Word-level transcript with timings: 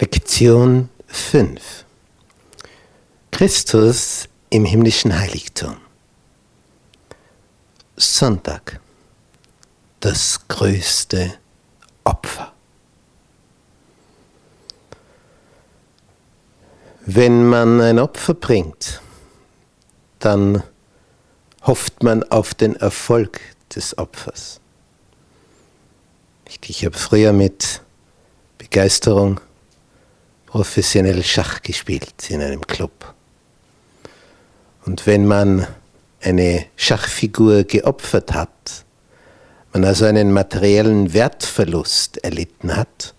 Lektion 0.00 0.88
5. 1.08 1.84
Christus 3.30 4.30
im 4.48 4.64
himmlischen 4.64 5.18
Heiligtum. 5.18 5.76
Sonntag. 7.98 8.80
Das 10.00 10.48
größte 10.48 11.34
Opfer. 12.04 12.54
Wenn 17.04 17.46
man 17.46 17.82
ein 17.82 17.98
Opfer 17.98 18.32
bringt, 18.32 19.02
dann 20.18 20.62
hofft 21.64 22.02
man 22.02 22.22
auf 22.22 22.54
den 22.54 22.74
Erfolg 22.74 23.38
des 23.74 23.98
Opfers. 23.98 24.62
Ich 26.46 26.86
habe 26.86 26.96
früher 26.96 27.34
mit 27.34 27.82
Begeisterung 28.56 29.42
professionell 30.50 31.22
Schach 31.22 31.62
gespielt 31.62 32.28
in 32.28 32.42
einem 32.42 32.66
Club. 32.66 33.14
Und 34.84 35.06
wenn 35.06 35.24
man 35.24 35.68
eine 36.20 36.66
Schachfigur 36.74 37.62
geopfert 37.62 38.32
hat, 38.32 38.84
man 39.72 39.84
also 39.84 40.06
einen 40.06 40.32
materiellen 40.32 41.14
Wertverlust 41.14 42.24
erlitten 42.24 42.76
hat, 42.76 43.14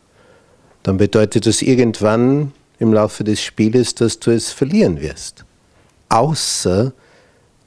dann 0.83 0.97
bedeutet 0.97 1.45
das 1.45 1.61
irgendwann 1.61 2.51
im 2.79 2.91
Laufe 2.91 3.23
des 3.23 3.41
Spieles, 3.41 3.95
dass 3.95 4.19
du 4.19 4.31
es 4.31 4.51
verlieren 4.51 4.99
wirst. 4.99 5.45
Außer 6.09 6.91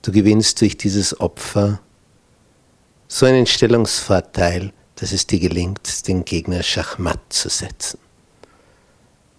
du 0.02 0.12
gewinnst 0.12 0.60
durch 0.60 0.76
dieses 0.76 1.18
Opfer 1.20 1.80
so 3.08 3.24
einen 3.24 3.46
Stellungsvorteil, 3.46 4.74
dass 4.96 5.12
es 5.12 5.26
dir 5.26 5.40
gelingt, 5.40 6.06
den 6.06 6.26
Gegner 6.26 6.62
schachmatt 6.62 7.20
zu 7.30 7.48
setzen. 7.48 8.03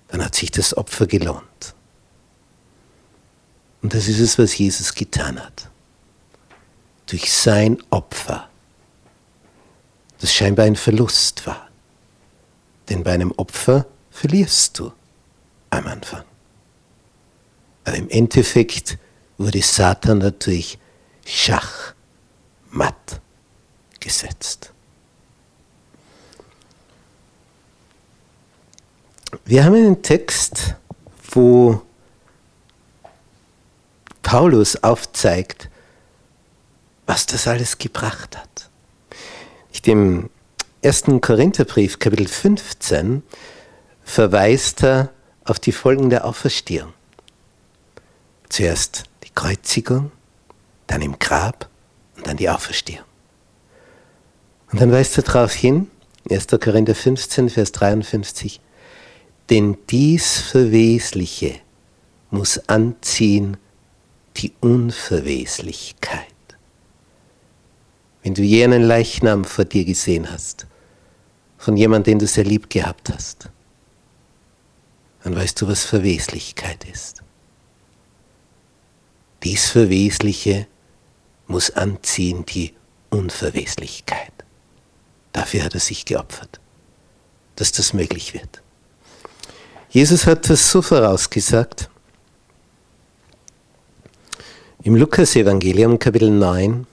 Dann 0.08 0.23
hat 0.23 0.36
sich 0.36 0.52
das 0.52 0.76
Opfer 0.77 1.08
gelohnt. 1.08 1.76
Und 3.81 3.94
das 3.94 4.08
ist 4.08 4.20
es, 4.20 4.39
was 4.39 4.58
Jesus 4.58 4.94
getan 4.94 5.39
hat. 5.39 5.70
Durch 7.08 7.31
sein 7.31 7.78
Opfer, 7.92 8.50
das 10.20 10.34
scheinbar 10.34 10.66
ein 10.66 10.75
Verlust 10.75 11.45
war. 11.45 11.70
Denn 12.89 13.03
bei 13.03 13.14
einem 13.14 13.31
Opfer 13.38 13.86
verlierst 14.09 14.80
du 14.80 14.92
am 15.70 15.86
Anfang. 15.88 16.23
Aber 17.84 17.97
im 17.97 18.09
Endeffekt 18.09 18.97
wurde 19.38 19.62
Satan 19.62 20.19
natürlich 20.19 20.80
schachmatt 21.25 21.94
gesetzt. 24.00 24.72
Wir 29.47 29.63
haben 29.63 29.75
einen 29.75 30.01
Text, 30.01 30.73
wo 31.29 31.79
Paulus 34.23 34.83
aufzeigt, 34.83 35.69
was 37.05 37.27
das 37.27 37.47
alles 37.47 37.77
gebracht 37.77 38.35
hat. 38.35 38.71
Im 39.85 40.31
ersten 40.81 41.21
Korintherbrief, 41.21 41.99
Kapitel 41.99 42.27
15, 42.27 43.21
verweist 44.03 44.83
er 44.83 45.11
auf 45.43 45.59
die 45.59 45.71
Folgen 45.71 46.09
der 46.09 46.25
Auferstehung. 46.25 46.91
Zuerst 48.49 49.03
die 49.23 49.29
Kreuzigung, 49.29 50.11
dann 50.88 51.03
im 51.03 51.19
Grab 51.19 51.69
und 52.17 52.25
dann 52.25 52.38
die 52.38 52.49
Auferstehung. 52.49 53.05
Und 54.71 54.81
dann 54.81 54.91
weist 54.91 55.16
er 55.17 55.23
darauf 55.23 55.53
hin, 55.53 55.91
1. 56.31 56.47
Korinther 56.47 56.95
15, 56.95 57.51
Vers 57.51 57.71
53, 57.73 58.59
denn 59.49 59.77
dies 59.89 60.39
Verwesliche 60.39 61.59
muss 62.29 62.57
anziehen 62.67 63.57
die 64.38 64.53
Unverweslichkeit. 64.59 66.33
Wenn 68.23 68.34
du 68.34 68.41
jenen 68.41 68.84
Leichnam 68.84 69.45
vor 69.45 69.66
dir 69.66 69.85
gesehen 69.85 70.31
hast, 70.31 70.66
von 71.57 71.78
jemandem, 71.78 72.13
den 72.13 72.19
du 72.19 72.28
sehr 72.28 72.44
lieb 72.44 72.69
gehabt 72.69 73.09
hast, 73.09 73.50
dann 75.23 75.35
weißt 75.35 75.61
du, 75.61 75.67
was 75.67 75.85
Verweslichkeit 75.85 76.84
ist. 76.85 77.23
Dies 79.44 79.69
Verwesliche 79.69 80.67
muss 81.47 81.72
anziehen 81.72 82.45
die 82.45 82.73
Unverweslichkeit. 83.09 84.34
Dafür 85.31 85.63
hat 85.63 85.75
er 85.75 85.79
sich 85.79 86.05
geopfert, 86.05 86.59
dass 87.55 87.72
das 87.72 87.94
möglich 87.94 88.34
wird. 88.34 88.63
Jesus 89.95 90.28
hat 90.28 90.50
das 90.50 90.72
so 90.72 90.81
vorausgesagt. 90.81 91.89
Im 94.83 94.94
Lukas-Evangelium, 94.94 96.00
Kapitel 96.00 96.31
9, 96.31 96.85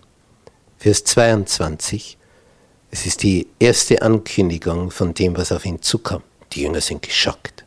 Vers 0.78 1.02
22, 1.02 2.16
es 2.92 3.04
ist 3.04 3.24
die 3.24 3.48
erste 3.58 4.02
Ankündigung 4.02 4.92
von 4.92 5.14
dem, 5.14 5.36
was 5.36 5.50
auf 5.50 5.66
ihn 5.66 5.82
zukommt. 5.82 6.24
Die 6.52 6.62
Jünger 6.62 6.80
sind 6.80 7.02
geschockt. 7.02 7.64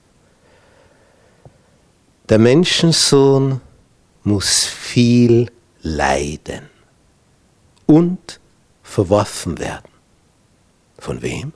Der 2.30 2.40
Menschensohn 2.40 3.60
muss 4.24 4.64
viel 4.64 5.52
leiden 5.82 6.70
und 7.88 8.40
verworfen 8.84 9.60
werden. 9.60 9.92
Von 10.98 11.22
wem? 11.22 11.52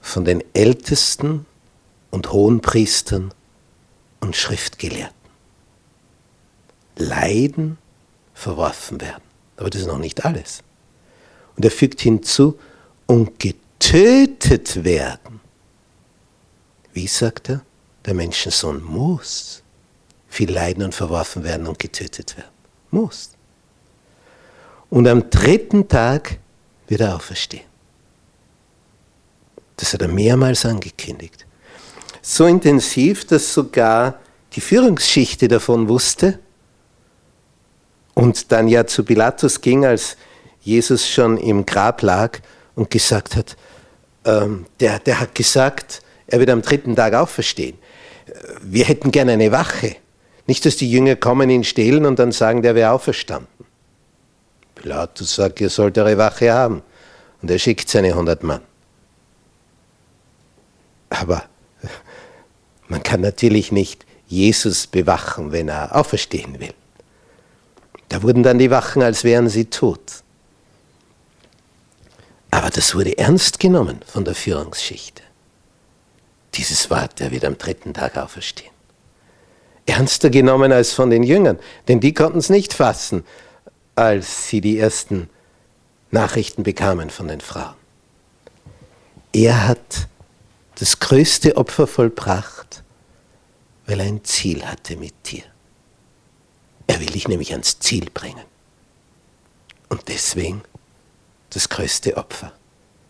Von 0.00 0.24
den 0.24 0.42
Ältesten 0.54 1.46
und 2.16 2.32
Hohenpriestern 2.32 3.34
und 4.20 4.34
Schriftgelehrten. 4.34 5.14
Leiden, 6.96 7.76
verworfen 8.32 9.02
werden. 9.02 9.22
Aber 9.58 9.68
das 9.68 9.82
ist 9.82 9.86
noch 9.86 9.98
nicht 9.98 10.24
alles. 10.24 10.62
Und 11.56 11.64
er 11.66 11.70
fügt 11.70 12.00
hinzu, 12.00 12.58
und 13.06 13.38
getötet 13.38 14.82
werden. 14.82 15.40
Wie 16.92 17.06
sagt 17.06 17.50
er? 17.50 17.60
Der 18.04 18.14
Menschensohn 18.14 18.82
muss 18.82 19.62
viel 20.28 20.50
leiden 20.50 20.82
und 20.82 20.94
verworfen 20.94 21.44
werden 21.44 21.66
und 21.66 21.78
getötet 21.78 22.36
werden. 22.36 22.50
Muss. 22.90 23.30
Und 24.90 25.06
am 25.06 25.30
dritten 25.30 25.86
Tag 25.86 26.38
wird 26.88 27.02
er 27.02 27.14
auferstehen. 27.14 27.66
Das 29.76 29.92
hat 29.92 30.02
er 30.02 30.08
mehrmals 30.08 30.64
angekündigt. 30.64 31.45
So 32.28 32.44
intensiv, 32.44 33.24
dass 33.24 33.54
sogar 33.54 34.18
die 34.54 34.60
Führungsschichte 34.60 35.46
davon 35.46 35.88
wusste 35.88 36.40
und 38.14 38.50
dann 38.50 38.66
ja 38.66 38.84
zu 38.84 39.04
Pilatus 39.04 39.60
ging, 39.60 39.84
als 39.84 40.16
Jesus 40.60 41.08
schon 41.08 41.38
im 41.38 41.64
Grab 41.64 42.02
lag 42.02 42.40
und 42.74 42.90
gesagt 42.90 43.36
hat, 43.36 43.56
ähm, 44.24 44.66
der, 44.80 44.98
der 44.98 45.20
hat 45.20 45.36
gesagt, 45.36 46.02
er 46.26 46.40
wird 46.40 46.50
am 46.50 46.62
dritten 46.62 46.96
Tag 46.96 47.14
auferstehen. 47.14 47.78
Wir 48.60 48.86
hätten 48.86 49.12
gerne 49.12 49.34
eine 49.34 49.52
Wache. 49.52 49.94
Nicht, 50.48 50.66
dass 50.66 50.74
die 50.74 50.90
Jünger 50.90 51.14
kommen, 51.14 51.48
ihn 51.48 51.62
stehlen 51.62 52.04
und 52.04 52.18
dann 52.18 52.32
sagen, 52.32 52.60
der 52.60 52.74
wäre 52.74 52.90
auferstanden. 52.90 53.46
Pilatus 54.74 55.36
sagt, 55.36 55.60
ihr 55.60 55.70
sollt 55.70 55.96
eure 55.96 56.18
Wache 56.18 56.52
haben. 56.52 56.82
Und 57.40 57.52
er 57.52 57.60
schickt 57.60 57.88
seine 57.88 58.08
100 58.08 58.42
Mann. 58.42 58.62
Aber 61.08 61.44
man 62.88 63.02
kann 63.02 63.20
natürlich 63.20 63.72
nicht 63.72 64.06
Jesus 64.28 64.86
bewachen, 64.86 65.52
wenn 65.52 65.68
er 65.68 65.94
auferstehen 65.94 66.60
will. 66.60 66.74
Da 68.08 68.22
wurden 68.22 68.42
dann 68.42 68.58
die 68.58 68.70
Wachen, 68.70 69.02
als 69.02 69.24
wären 69.24 69.48
sie 69.48 69.66
tot. 69.66 70.22
Aber 72.50 72.70
das 72.70 72.94
wurde 72.94 73.18
ernst 73.18 73.58
genommen 73.58 74.00
von 74.06 74.24
der 74.24 74.34
Führungsschicht. 74.34 75.22
Dieses 76.54 76.88
Wort, 76.90 77.20
der 77.20 77.30
wird 77.30 77.44
am 77.44 77.58
dritten 77.58 77.92
Tag 77.92 78.16
auferstehen. 78.16 78.70
Ernster 79.84 80.30
genommen 80.30 80.72
als 80.72 80.92
von 80.92 81.10
den 81.10 81.22
Jüngern, 81.22 81.58
denn 81.86 82.00
die 82.00 82.14
konnten 82.14 82.38
es 82.38 82.48
nicht 82.48 82.72
fassen, 82.72 83.24
als 83.94 84.48
sie 84.48 84.60
die 84.60 84.78
ersten 84.78 85.28
Nachrichten 86.10 86.62
bekamen 86.62 87.10
von 87.10 87.28
den 87.28 87.40
Frauen. 87.40 87.74
Er 89.32 89.68
hat 89.68 90.08
das 90.76 91.00
größte 91.00 91.56
Opfer 91.56 91.86
vollbracht, 91.86 92.82
weil 93.86 94.00
er 94.00 94.06
ein 94.06 94.24
Ziel 94.24 94.64
hatte 94.64 94.96
mit 94.96 95.30
dir. 95.30 95.44
Er 96.86 97.00
will 97.00 97.06
dich 97.06 97.28
nämlich 97.28 97.52
ans 97.52 97.78
Ziel 97.78 98.10
bringen. 98.10 98.44
Und 99.88 100.08
deswegen 100.08 100.62
das 101.50 101.68
größte 101.68 102.16
Opfer. 102.16 102.52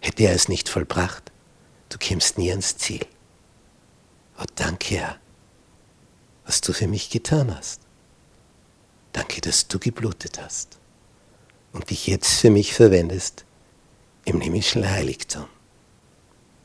Hätte 0.01 0.25
er 0.25 0.35
es 0.35 0.49
nicht 0.49 0.69
vollbracht, 0.69 1.33
du 1.89 1.99
kämst 1.99 2.39
nie 2.39 2.51
ans 2.51 2.77
Ziel. 2.77 3.05
Oh, 4.39 4.45
danke, 4.55 4.97
Herr, 4.97 5.17
was 6.45 6.61
du 6.61 6.73
für 6.73 6.87
mich 6.87 7.11
getan 7.11 7.55
hast. 7.57 7.81
Danke, 9.13 9.41
dass 9.41 9.67
du 9.67 9.79
geblutet 9.79 10.41
hast 10.41 10.79
und 11.73 11.91
dich 11.91 12.07
jetzt 12.07 12.41
für 12.41 12.51
mich 12.51 12.75
verwendest 12.75 13.45
im 14.25 14.41
himmlischen 14.41 14.89
Heiligtum. 14.89 15.47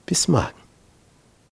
Bis 0.06 0.28
morgen. 0.28 0.61